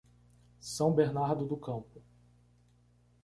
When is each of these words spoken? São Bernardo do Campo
São 0.59 0.91
Bernardo 0.91 1.45
do 1.45 1.55
Campo 1.55 2.01